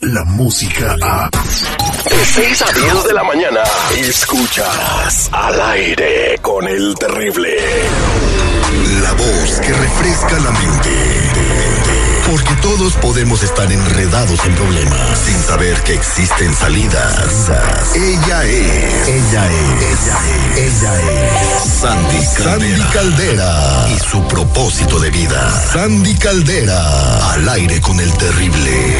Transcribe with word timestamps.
La 0.00 0.24
música 0.24 0.96
a. 1.02 1.28
De 1.28 2.24
6 2.24 2.62
a 2.62 2.72
10 2.72 3.04
de 3.04 3.12
la 3.12 3.22
mañana. 3.24 3.60
Escuchas 3.98 5.28
al 5.30 5.60
aire 5.60 6.38
con 6.40 6.66
el 6.66 6.94
terrible. 6.94 7.56
La 9.02 9.12
voz 9.12 9.60
que 9.60 9.72
refresca 9.74 10.38
la 10.38 10.50
mente. 10.50 10.90
Porque 12.30 12.54
todos 12.62 12.94
podemos 12.94 13.42
estar 13.42 13.70
enredados 13.70 14.44
en 14.46 14.54
problemas 14.54 15.18
sin 15.18 15.40
saber 15.42 15.78
que 15.82 15.94
existen 15.94 16.54
salidas. 16.54 17.50
Ella 17.94 18.44
es. 18.44 19.08
Ella 19.08 19.46
es. 19.46 19.82
Ella 19.82 20.18
es. 20.56 20.82
Ella 20.82 21.00
es. 21.02 21.72
Sandy 21.80 22.26
Caldera. 22.36 22.76
Sandy 22.76 22.82
Caldera. 22.92 23.88
Y 23.94 23.98
su 24.00 24.26
propósito 24.26 24.98
de 24.98 25.10
vida. 25.10 25.50
Sandy 25.72 26.14
Caldera. 26.14 27.32
Al 27.32 27.48
aire 27.50 27.80
con 27.80 28.00
el 28.00 28.12
terrible. 28.14 28.95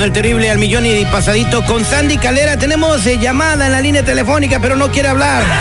Regreso 0.00 0.06
al 0.06 0.06
aire 0.06 0.06
con 0.06 0.06
el 0.06 0.12
terrible 0.12 0.50
al 0.50 0.58
millón 0.58 0.86
y 0.86 1.04
pasadito 1.06 1.64
con 1.64 1.84
Sandy 1.84 2.16
Calera. 2.18 2.56
Tenemos 2.58 3.06
eh, 3.06 3.18
llamada 3.18 3.66
en 3.66 3.72
la 3.72 3.80
línea 3.80 4.04
telefónica, 4.04 4.58
pero 4.60 4.76
no 4.76 4.90
quiere 4.90 5.08
hablar. 5.08 5.44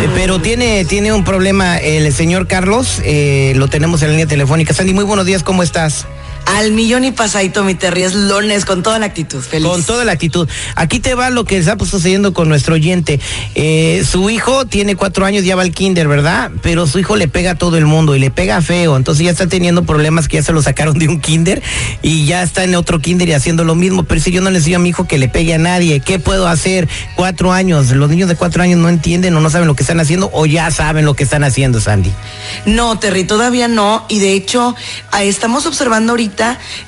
Eh, 0.00 0.08
pero 0.14 0.40
tiene, 0.40 0.84
tiene 0.84 1.12
un 1.12 1.24
problema 1.24 1.78
el 1.78 2.12
señor 2.12 2.46
Carlos. 2.46 3.00
eh, 3.04 3.52
lo 3.56 3.66
tenemos 3.68 4.02
en 4.02 4.08
la 4.08 4.12
línea 4.12 4.26
telefónica. 4.26 4.72
Sandy, 4.72 4.94
muy 4.94 5.04
buenos 5.04 5.26
días, 5.26 5.42
¿cómo 5.42 5.62
estás? 5.62 6.06
Al 6.56 6.72
millón 6.72 7.04
y 7.04 7.12
pasadito, 7.12 7.62
mi 7.62 7.74
Terry, 7.74 8.04
es 8.04 8.14
lunes 8.14 8.64
con 8.64 8.82
toda 8.82 8.98
la 8.98 9.04
actitud. 9.04 9.42
Feliz. 9.42 9.68
Con 9.68 9.82
toda 9.82 10.06
la 10.06 10.12
actitud. 10.12 10.48
Aquí 10.76 10.98
te 10.98 11.14
va 11.14 11.28
lo 11.28 11.44
que 11.44 11.58
está 11.58 11.76
pues, 11.76 11.90
sucediendo 11.90 12.32
con 12.32 12.48
nuestro 12.48 12.74
oyente. 12.74 13.20
Eh, 13.54 14.02
su 14.10 14.30
hijo 14.30 14.64
tiene 14.64 14.96
cuatro 14.96 15.26
años, 15.26 15.44
ya 15.44 15.56
va 15.56 15.62
al 15.62 15.72
kinder, 15.72 16.08
¿verdad? 16.08 16.50
Pero 16.62 16.86
su 16.86 16.98
hijo 16.98 17.16
le 17.16 17.28
pega 17.28 17.50
a 17.50 17.54
todo 17.54 17.76
el 17.76 17.84
mundo 17.84 18.16
y 18.16 18.18
le 18.18 18.30
pega 18.30 18.62
feo. 18.62 18.96
Entonces 18.96 19.26
ya 19.26 19.30
está 19.30 19.46
teniendo 19.46 19.84
problemas 19.84 20.26
que 20.26 20.38
ya 20.38 20.42
se 20.42 20.52
lo 20.52 20.62
sacaron 20.62 20.98
de 20.98 21.06
un 21.08 21.20
kinder 21.20 21.62
y 22.00 22.24
ya 22.24 22.42
está 22.42 22.64
en 22.64 22.74
otro 22.76 22.98
kinder 22.98 23.28
y 23.28 23.34
haciendo 23.34 23.64
lo 23.64 23.74
mismo. 23.74 24.04
Pero 24.04 24.20
si 24.20 24.30
yo 24.30 24.40
no 24.40 24.50
le 24.50 24.56
enseño 24.56 24.76
a 24.76 24.80
mi 24.80 24.88
hijo 24.88 25.06
que 25.06 25.18
le 25.18 25.28
pegue 25.28 25.52
a 25.52 25.58
nadie, 25.58 26.00
¿qué 26.00 26.18
puedo 26.18 26.48
hacer? 26.48 26.88
Cuatro 27.14 27.52
años. 27.52 27.90
Los 27.90 28.08
niños 28.08 28.28
de 28.28 28.36
cuatro 28.36 28.62
años 28.62 28.78
no 28.78 28.88
entienden 28.88 29.36
o 29.36 29.40
no 29.40 29.50
saben 29.50 29.68
lo 29.68 29.76
que 29.76 29.82
están 29.82 30.00
haciendo 30.00 30.30
o 30.32 30.46
ya 30.46 30.70
saben 30.70 31.04
lo 31.04 31.12
que 31.12 31.24
están 31.24 31.44
haciendo, 31.44 31.78
Sandy. 31.78 32.10
No, 32.64 32.98
Terry, 32.98 33.24
todavía 33.24 33.68
no. 33.68 34.06
Y 34.08 34.18
de 34.18 34.32
hecho, 34.32 34.74
estamos 35.20 35.66
observando 35.66 36.12
ahorita, 36.12 36.37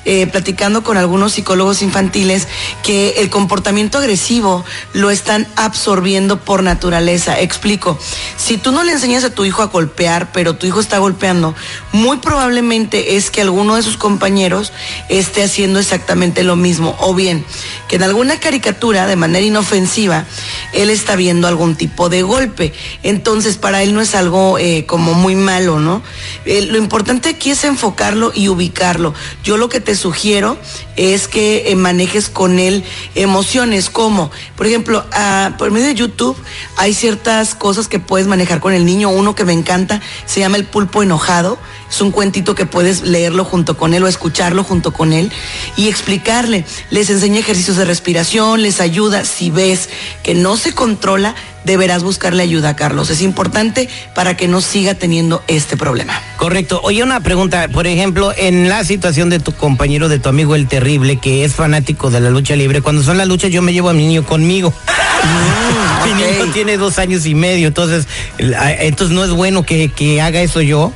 eh, 0.05 0.27
platicando 0.27 0.83
con 0.83 0.97
algunos 0.97 1.33
psicólogos 1.33 1.81
infantiles, 1.81 2.47
que 2.83 3.15
el 3.17 3.29
comportamiento 3.29 3.97
agresivo 3.97 4.63
lo 4.93 5.09
están 5.11 5.47
absorbiendo 5.55 6.39
por 6.39 6.63
naturaleza. 6.63 7.39
Explico. 7.39 7.97
Si 8.37 8.57
tú 8.57 8.71
no 8.71 8.83
le 8.83 8.93
enseñas 8.93 9.23
a 9.23 9.33
tu 9.33 9.45
hijo 9.45 9.61
a 9.61 9.67
golpear, 9.67 10.31
pero 10.31 10.55
tu 10.55 10.67
hijo 10.67 10.79
está 10.79 10.97
golpeando, 10.99 11.55
muy 11.91 12.17
probablemente 12.17 13.15
es 13.15 13.29
que 13.29 13.41
alguno 13.41 13.75
de 13.75 13.83
sus 13.83 13.97
compañeros 13.97 14.71
esté 15.09 15.43
haciendo 15.43 15.79
exactamente 15.79 16.43
lo 16.43 16.55
mismo. 16.55 16.95
O 16.99 17.13
bien, 17.13 17.45
que 17.91 17.97
en 17.97 18.03
alguna 18.03 18.39
caricatura, 18.39 19.05
de 19.05 19.17
manera 19.17 19.45
inofensiva, 19.45 20.25
él 20.71 20.89
está 20.89 21.17
viendo 21.17 21.49
algún 21.49 21.75
tipo 21.75 22.07
de 22.07 22.21
golpe. 22.21 22.71
Entonces, 23.03 23.57
para 23.57 23.83
él 23.83 23.93
no 23.93 23.99
es 23.99 24.15
algo 24.15 24.57
eh, 24.57 24.85
como 24.85 25.13
muy 25.13 25.35
malo, 25.35 25.77
¿no? 25.77 26.01
Eh, 26.45 26.67
lo 26.67 26.77
importante 26.77 27.27
aquí 27.27 27.51
es 27.51 27.65
enfocarlo 27.65 28.31
y 28.33 28.47
ubicarlo. 28.47 29.13
Yo 29.43 29.57
lo 29.57 29.67
que 29.67 29.81
te 29.81 29.93
sugiero 29.95 30.57
es 30.95 31.27
que 31.27 31.69
eh, 31.69 31.75
manejes 31.75 32.29
con 32.29 32.59
él 32.59 32.85
emociones 33.13 33.89
como, 33.89 34.31
por 34.55 34.67
ejemplo, 34.67 35.03
ah, 35.11 35.55
por 35.57 35.69
medio 35.71 35.87
de 35.87 35.95
YouTube 35.95 36.37
hay 36.77 36.93
ciertas 36.93 37.55
cosas 37.55 37.89
que 37.89 37.99
puedes 37.99 38.25
manejar 38.25 38.61
con 38.61 38.71
el 38.71 38.85
niño. 38.85 39.09
Uno 39.09 39.35
que 39.35 39.43
me 39.43 39.51
encanta 39.51 39.99
se 40.25 40.39
llama 40.39 40.55
El 40.55 40.63
pulpo 40.63 41.03
enojado. 41.03 41.59
Es 41.89 41.99
un 41.99 42.11
cuentito 42.11 42.55
que 42.55 42.65
puedes 42.65 43.01
leerlo 43.01 43.43
junto 43.43 43.75
con 43.75 43.93
él 43.93 44.01
o 44.03 44.07
escucharlo 44.07 44.63
junto 44.63 44.93
con 44.93 45.11
él 45.11 45.29
y 45.75 45.89
explicarle. 45.89 46.63
Les 46.89 47.09
enseña 47.09 47.39
ejercicios 47.39 47.80
de 47.81 47.85
respiración, 47.85 48.61
les 48.61 48.79
ayuda. 48.79 49.25
Si 49.25 49.49
ves 49.49 49.89
que 50.23 50.33
no 50.33 50.55
se 50.55 50.73
controla, 50.73 51.35
deberás 51.65 52.03
buscarle 52.03 52.43
ayuda, 52.43 52.75
Carlos. 52.75 53.09
Es 53.09 53.21
importante 53.21 53.89
para 54.13 54.37
que 54.37 54.47
no 54.47 54.61
siga 54.61 54.93
teniendo 54.93 55.43
este 55.47 55.77
problema. 55.77 56.21
Correcto. 56.37 56.79
Oye, 56.83 57.03
una 57.03 57.21
pregunta, 57.21 57.67
por 57.69 57.87
ejemplo, 57.87 58.33
en 58.37 58.69
la 58.69 58.83
situación 58.83 59.29
de 59.29 59.39
tu 59.39 59.51
compañero, 59.51 60.09
de 60.09 60.19
tu 60.19 60.29
amigo 60.29 60.55
el 60.55 60.67
terrible, 60.67 61.17
que 61.17 61.43
es 61.43 61.55
fanático 61.55 62.09
de 62.09 62.19
la 62.19 62.29
lucha 62.29 62.55
libre, 62.55 62.81
cuando 62.81 63.03
son 63.03 63.17
las 63.17 63.27
luchas 63.27 63.51
yo 63.51 63.61
me 63.61 63.73
llevo 63.73 63.89
a 63.89 63.93
mi 63.93 64.05
niño 64.07 64.23
conmigo. 64.23 64.73
mi 66.05 66.13
niño 66.13 66.53
tiene 66.53 66.77
dos 66.77 66.99
años 66.99 67.25
y 67.25 67.35
medio, 67.35 67.67
entonces, 67.67 68.07
entonces 68.37 69.15
no 69.15 69.23
es 69.23 69.31
bueno 69.31 69.63
que, 69.63 69.89
que 69.89 70.21
haga 70.21 70.41
eso 70.41 70.61
yo. 70.61 70.93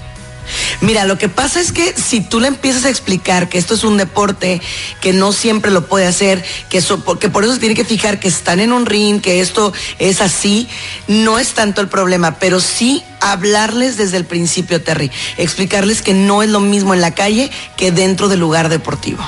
Mira, 0.81 1.05
lo 1.05 1.17
que 1.17 1.29
pasa 1.29 1.59
es 1.59 1.71
que 1.71 1.93
si 1.93 2.21
tú 2.21 2.39
le 2.39 2.47
empiezas 2.47 2.85
a 2.85 2.89
explicar 2.89 3.49
que 3.49 3.57
esto 3.57 3.73
es 3.73 3.83
un 3.83 3.97
deporte, 3.97 4.61
que 5.01 5.13
no 5.13 5.31
siempre 5.31 5.71
lo 5.71 5.87
puede 5.87 6.05
hacer, 6.05 6.43
que, 6.69 6.79
eso, 6.79 7.03
que 7.19 7.29
por 7.29 7.43
eso 7.43 7.53
se 7.53 7.59
tiene 7.59 7.75
que 7.75 7.85
fijar 7.85 8.19
que 8.19 8.27
están 8.27 8.59
en 8.59 8.71
un 8.71 8.85
ring, 8.85 9.21
que 9.21 9.39
esto 9.39 9.73
es 9.99 10.21
así, 10.21 10.67
no 11.07 11.39
es 11.39 11.53
tanto 11.53 11.81
el 11.81 11.87
problema, 11.87 12.35
pero 12.39 12.59
sí 12.59 13.03
hablarles 13.21 13.97
desde 13.97 14.17
el 14.17 14.25
principio, 14.25 14.81
Terry, 14.81 15.11
explicarles 15.37 16.01
que 16.01 16.13
no 16.13 16.43
es 16.43 16.49
lo 16.49 16.59
mismo 16.59 16.93
en 16.93 17.01
la 17.01 17.15
calle 17.15 17.49
que 17.77 17.91
dentro 17.91 18.27
del 18.27 18.39
lugar 18.39 18.69
deportivo. 18.69 19.23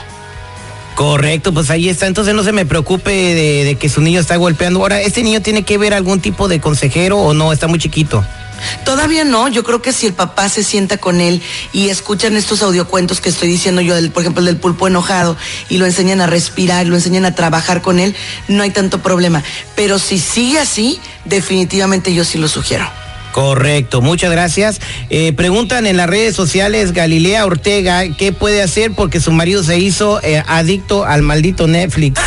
Correcto, 0.95 1.53
pues 1.53 1.69
ahí 1.69 1.89
está. 1.89 2.07
Entonces 2.07 2.33
no 2.33 2.43
se 2.43 2.51
me 2.51 2.65
preocupe 2.65 3.11
de 3.11 3.75
que 3.75 3.87
su 3.87 4.01
niño 4.01 4.19
está 4.19 4.35
golpeando. 4.35 4.79
Ahora, 4.79 4.99
¿este 4.99 5.21
niño 5.21 5.43
tiene 5.43 5.61
que 5.61 5.77
ver 5.77 5.93
algún 5.93 6.21
tipo 6.21 6.47
de 6.47 6.59
consejero 6.59 7.19
o 7.19 7.35
no? 7.35 7.53
Está 7.53 7.67
muy 7.67 7.77
chiquito. 7.77 8.25
Todavía 8.85 9.23
no, 9.23 9.47
yo 9.47 9.63
creo 9.63 9.81
que 9.81 9.93
si 9.93 10.07
el 10.07 10.13
papá 10.13 10.49
se 10.49 10.63
sienta 10.63 10.97
con 10.97 11.21
él 11.21 11.41
y 11.73 11.89
escuchan 11.89 12.35
estos 12.35 12.61
audiocuentos 12.61 13.21
que 13.21 13.29
estoy 13.29 13.49
diciendo 13.49 13.81
yo, 13.81 13.95
por 14.11 14.23
ejemplo, 14.23 14.39
el 14.39 14.45
del 14.45 14.57
pulpo 14.57 14.87
enojado, 14.87 15.37
y 15.69 15.77
lo 15.77 15.85
enseñan 15.85 16.21
a 16.21 16.27
respirar, 16.27 16.85
lo 16.87 16.95
enseñan 16.95 17.25
a 17.25 17.35
trabajar 17.35 17.81
con 17.81 17.99
él, 17.99 18.15
no 18.47 18.63
hay 18.63 18.71
tanto 18.71 19.01
problema. 19.01 19.43
Pero 19.75 19.99
si 19.99 20.19
sigue 20.19 20.59
así, 20.59 20.99
definitivamente 21.25 22.13
yo 22.13 22.23
sí 22.23 22.37
lo 22.37 22.47
sugiero. 22.47 22.89
Correcto, 23.37 24.01
muchas 24.01 24.31
gracias. 24.31 24.81
Eh, 25.11 25.31
preguntan 25.33 25.85
en 25.85 25.95
las 25.95 26.09
redes 26.09 26.35
sociales 26.35 26.91
Galilea 26.91 27.45
Ortega 27.45 28.03
qué 28.17 28.31
puede 28.31 28.63
hacer 28.63 28.93
porque 28.93 29.19
su 29.19 29.31
marido 29.31 29.63
se 29.63 29.77
hizo 29.77 30.19
eh, 30.23 30.41
adicto 30.47 31.05
al 31.05 31.21
maldito 31.21 31.67
Netflix. 31.67 32.19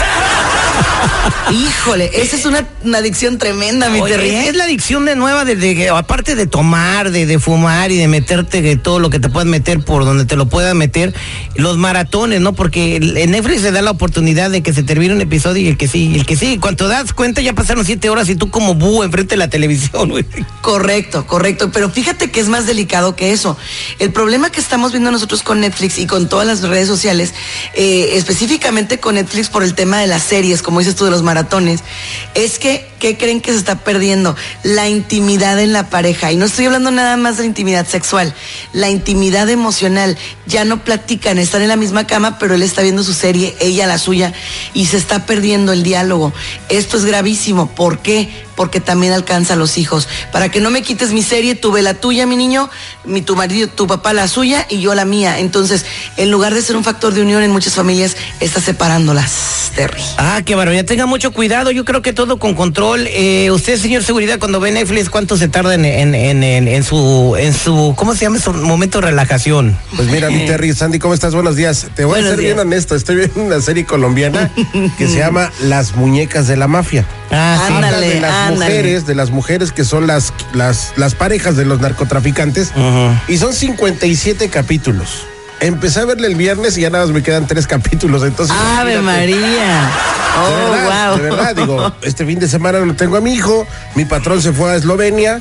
Híjole, 1.53 2.11
esa 2.15 2.37
es 2.37 2.47
una, 2.47 2.67
una 2.85 2.99
adicción 2.99 3.39
tremenda, 3.39 3.89
mi 3.91 4.03
Terry, 4.03 4.29
es, 4.31 4.35
¿eh? 4.47 4.49
es 4.51 4.57
la 4.57 4.65
adicción 4.65 5.05
de 5.05 5.17
nueva, 5.17 5.45
de, 5.45 5.57
de- 5.57 5.89
aparte 5.89 6.35
de 6.37 6.47
tomar, 6.47 7.11
de, 7.11 7.27
de 7.27 7.39
fumar 7.39 7.91
y 7.91 7.97
de 7.97 8.07
meterte 8.09 8.63
de 8.63 8.77
todo 8.77 8.99
lo 9.01 9.11
que 9.11 9.19
te 9.19 9.29
puedas 9.29 9.49
meter 9.49 9.81
por 9.81 10.05
donde 10.05 10.25
te 10.25 10.37
lo 10.37 10.49
puedan 10.49 10.77
meter, 10.77 11.13
los 11.57 11.77
maratones, 11.77 12.41
¿no? 12.41 12.53
Porque 12.53 12.97
en 12.97 13.31
Netflix 13.33 13.63
se 13.63 13.73
da 13.73 13.83
la 13.83 13.91
oportunidad 13.91 14.51
de 14.51 14.63
que 14.63 14.73
se 14.73 14.83
termine 14.83 15.15
un 15.15 15.21
episodio 15.21 15.63
y 15.63 15.69
el 15.69 15.77
que 15.77 15.89
sigue, 15.89 16.17
el 16.17 16.27
que 16.27 16.37
sigue. 16.37 16.61
Cuando 16.61 16.85
te 16.87 16.91
das 16.93 17.13
cuenta 17.13 17.41
ya 17.41 17.53
pasaron 17.53 17.85
siete 17.85 18.09
horas 18.11 18.29
y 18.29 18.37
tú 18.37 18.51
como 18.51 18.75
búho 18.75 19.03
enfrente 19.05 19.31
de 19.35 19.39
la 19.39 19.49
televisión, 19.49 20.09
güey. 20.11 20.25
Correcto, 20.61 21.27
correcto. 21.27 21.71
Pero 21.73 21.91
fíjate 21.91 22.31
que 22.31 22.41
es 22.41 22.49
más 22.49 22.67
delicado 22.67 23.17
que 23.17 23.33
eso. 23.33 23.57
El 23.99 24.13
problema 24.13 24.51
que 24.51 24.61
estamos 24.61 24.93
viendo 24.93 25.11
nosotros 25.11 25.43
con 25.43 25.61
Netflix 25.61 25.99
y 25.99 26.07
con 26.07 26.29
todas 26.29 26.47
las 26.47 26.63
redes 26.63 26.87
sociales, 26.87 27.35
eh, 27.75 28.11
específicamente 28.13 29.01
con 29.01 29.17
Netflix 29.17 29.49
por 29.49 29.63
el 29.65 29.75
tema 29.75 29.99
de 29.99 30.07
las 30.07 30.23
series, 30.23 30.63
como 30.71 30.79
dices 30.79 30.95
tú, 30.95 31.05
de 31.05 31.11
los 31.11 31.25
maratones, 31.25 31.81
es 32.37 32.61
que, 32.61 32.89
¿qué 33.01 33.19
creen 33.19 33.41
que 33.41 33.51
se 33.51 33.59
está 33.59 33.81
perdiendo? 33.81 34.37
La 34.63 34.89
intimidad 34.89 35.59
en 35.59 35.73
la 35.73 35.91
pareja. 35.91 36.31
Y 36.31 36.37
no 36.37 36.45
estoy 36.45 36.67
hablando 36.67 36.93
nada 36.93 37.17
más 37.17 37.39
de 37.39 37.43
la 37.43 37.49
intimidad 37.49 37.89
sexual, 37.89 38.33
la 38.73 38.89
intimidad 38.89 39.49
emocional. 39.49 40.17
Ya 40.47 40.65
no 40.65 40.85
platican, 40.85 41.41
están 41.41 41.63
en 41.63 41.69
la 41.69 41.75
misma 41.75 42.07
cama, 42.07 42.39
pero 42.39 42.55
él 42.55 42.63
está 42.63 42.83
viendo 42.83 43.03
su 43.03 43.15
serie, 43.15 43.57
ella 43.59 43.89
la 43.89 43.99
suya, 43.99 44.33
y 44.73 44.87
se 44.87 44.97
está 44.97 45.27
perdiendo 45.27 45.73
el 45.73 45.83
diálogo. 45.83 46.33
Esto 46.69 46.99
es 46.99 47.05
gravísimo. 47.05 47.69
¿Por 47.69 47.99
qué? 47.99 48.29
Porque 48.61 48.79
también 48.79 49.15
alcanza 49.15 49.55
a 49.55 49.57
los 49.57 49.79
hijos. 49.79 50.07
Para 50.33 50.51
que 50.51 50.61
no 50.61 50.69
me 50.69 50.83
quites 50.83 51.13
mi 51.15 51.23
serie, 51.23 51.55
tú 51.55 51.73
ve 51.73 51.81
la 51.81 51.95
tuya, 51.95 52.27
mi 52.27 52.37
niño, 52.37 52.69
mi, 53.07 53.23
tu 53.23 53.35
marido, 53.35 53.69
tu 53.69 53.87
papá 53.87 54.13
la 54.13 54.29
suya 54.29 54.67
y 54.69 54.83
yo 54.83 54.95
la 54.95 55.07
mía. 55.07 55.39
Entonces, 55.39 55.87
en 56.19 56.31
lugar 56.31 56.53
de 56.53 56.61
ser 56.61 56.77
un 56.77 56.85
factor 56.85 57.15
de 57.15 57.23
unión 57.23 57.43
en 57.43 57.53
muchas 57.53 57.73
familias, 57.73 58.19
está 58.39 58.61
separándolas, 58.61 59.73
Terry. 59.75 60.03
Ah, 60.19 60.43
qué 60.45 60.55
barbaridad. 60.57 60.85
Tenga 60.85 61.07
mucho 61.07 61.31
cuidado. 61.33 61.71
Yo 61.71 61.87
creo 61.87 62.03
que 62.03 62.13
todo 62.13 62.39
con 62.39 62.53
control. 62.55 63.07
Eh, 63.09 63.51
usted, 63.51 63.79
señor 63.79 64.05
seguridad, 64.05 64.39
cuando 64.39 64.61
ve 64.61 64.73
Netflix, 64.73 65.09
¿cuánto 65.09 65.39
se 65.39 65.49
tarda 65.49 65.73
en, 65.75 65.87
en, 65.87 66.15
en, 66.15 66.43
en- 66.45 66.69
en 66.69 66.85
su, 66.85 67.37
en 67.39 67.55
su, 67.55 67.95
¿cómo 67.97 68.15
se 68.15 68.27
llama? 68.27 68.39
Su 68.41 68.53
momento 68.53 69.01
de 69.01 69.07
relajación. 69.07 69.79
Pues 69.97 70.09
mira, 70.09 70.29
mi 70.29 70.45
Terry, 70.45 70.75
Sandy, 70.75 70.99
¿cómo 70.99 71.15
estás? 71.15 71.35
Buenos 71.35 71.57
días. 71.57 71.87
Te 71.97 72.05
voy 72.05 72.17
Buenos 72.21 72.33
a 72.33 72.35
ser 72.37 72.45
bien 72.45 72.59
honesto. 72.59 72.95
Estoy 72.95 73.17
viendo 73.17 73.41
una 73.41 73.63
serie 73.63 73.87
colombiana 73.87 74.51
que 74.99 75.07
se 75.09 75.17
llama 75.19 75.51
Las 75.63 75.95
muñecas 75.97 76.47
de 76.47 76.59
la 76.59 76.69
mafia. 76.69 77.07
Ah, 77.31 77.65
sí. 77.67 77.73
Ándale. 77.73 78.09
De 78.09 78.21
las 78.21 78.50
ándale. 78.51 78.75
mujeres, 78.77 79.07
de 79.07 79.15
las 79.15 79.31
mujeres 79.31 79.73
que 79.73 79.85
son 79.85 80.07
las, 80.07 80.33
las, 80.55 80.93
las 80.97 81.15
parejas 81.15 81.57
de 81.57 81.65
los 81.65 81.81
narcotraficantes. 81.81 82.73
Y 83.29 83.37
son 83.39 83.53
57 83.53 84.49
capítulos. 84.49 85.27
Empecé 85.61 86.01
a 86.01 86.05
verle 86.07 86.27
el 86.27 86.37
viernes 86.37 86.79
y 86.79 86.83
ya 86.83 86.91
nada 86.91 87.05
más 87.05 87.13
me 87.15 87.23
quedan 87.23 87.47
tres 87.47 87.67
capítulos. 87.67 88.23
Entonces, 88.23 88.57
Ave. 88.79 89.01
María. 89.01 89.37
De 89.37 90.11
Oh, 90.43 90.71
verdad, 90.71 91.09
wow. 91.11 91.17
de 91.19 91.23
verdad, 91.31 91.57
digo, 91.57 91.93
este 92.03 92.25
fin 92.25 92.39
de 92.39 92.49
semana 92.49 92.79
no 92.81 92.95
tengo 92.95 93.17
a 93.17 93.21
mi 93.21 93.33
hijo, 93.35 93.67
mi 93.95 94.05
patrón 94.05 94.41
se 94.41 94.53
fue 94.53 94.71
a 94.73 94.77
Eslovenia 94.77 95.41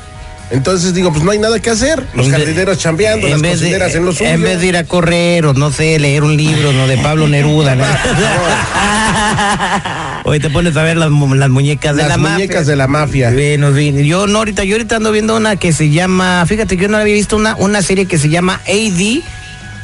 Entonces 0.51 0.93
digo, 0.95 1.11
pues 1.11 1.23
no 1.23 1.29
hay 1.31 1.37
nada 1.37 1.59
que 1.59 1.69
hacer. 1.69 2.03
Los 2.15 2.27
jardineros 2.27 2.79
chambeando, 2.79 3.27
las 3.29 3.39
vez 3.39 3.59
de- 3.59 3.67
cocineras 3.67 3.95
en 3.95 4.03
lo 4.05 4.11
suyo. 4.11 4.31
en 4.31 4.41
vez 4.41 4.59
de 4.59 4.65
ir 4.67 4.77
a 4.77 4.83
correr 4.83 5.45
o 5.45 5.53
no 5.53 5.71
sé, 5.71 5.99
leer 5.99 6.23
un 6.23 6.35
libro, 6.35 6.73
¿no? 6.73 6.87
De 6.87 6.97
Pablo 6.97 7.27
Neruda, 7.27 7.75
¿no? 7.75 7.85
Hoy 10.25 10.39
te 10.39 10.49
pones 10.49 10.75
a 10.77 10.83
ver 10.83 10.97
las, 10.97 11.09
mu- 11.09 11.33
las 11.35 11.49
muñecas 11.49 11.95
de 11.95 12.03
las 12.03 12.11
la 12.11 12.17
muñecas 12.17 12.57
mafia. 12.61 12.71
de 12.71 12.75
la 12.75 12.87
mafia. 12.87 13.31
Bueno, 13.31 13.71
bien, 13.71 13.97
yo 14.03 14.27
no 14.27 14.39
ahorita, 14.39 14.63
yo 14.63 14.75
ahorita 14.75 14.97
ando 14.97 15.11
viendo 15.11 15.35
una 15.35 15.55
que 15.55 15.73
se 15.73 15.89
llama, 15.89 16.45
fíjate 16.47 16.77
que 16.77 16.83
yo 16.83 16.89
no 16.89 16.97
había 16.97 17.13
visto 17.15 17.35
una, 17.35 17.55
una 17.55 17.81
serie 17.81 18.05
que 18.05 18.17
se 18.17 18.29
llama 18.29 18.61
AD, 18.67 19.21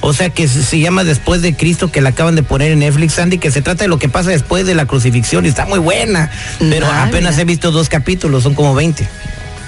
o 0.01 0.13
sea 0.13 0.29
que 0.29 0.47
se, 0.47 0.79
llama 0.79 1.03
Después 1.03 1.41
de 1.41 1.55
Cristo, 1.55 1.91
que 1.91 2.01
la 2.01 2.09
acaban 2.09 2.35
de 2.35 2.43
poner 2.43 2.71
en 2.71 2.79
Netflix, 2.79 3.17
Andy, 3.17 3.37
que 3.39 3.49
se 3.49 3.61
trata 3.63 3.85
de 3.85 3.87
lo 3.87 3.97
que 3.97 4.07
pasa 4.09 4.29
después 4.29 4.65
de 4.67 4.75
la 4.75 4.85
crucifixión 4.85 5.45
y 5.45 5.49
está 5.49 5.65
muy 5.65 5.79
buena, 5.79 6.29
pero 6.59 6.85
apenas 6.91 7.37
he 7.39 7.45
visto 7.45 7.71
dos 7.71 7.89
capítulos, 7.89 8.43
son 8.43 8.53
como 8.53 8.75
20. 8.75 9.07